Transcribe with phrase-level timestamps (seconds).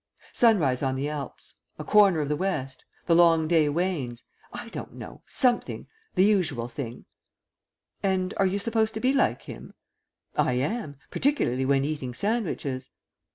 [0.33, 4.93] "'Sunrise on the Alps,' 'A Corner of the West,' 'The Long Day Wanes' I don't
[4.95, 5.21] know.
[5.27, 5.85] Something.
[6.15, 7.05] The usual thing."
[8.01, 9.75] "And are you supposed to be like him?"
[10.35, 10.97] "I am.
[11.11, 12.89] Particularly when eating sandwiches."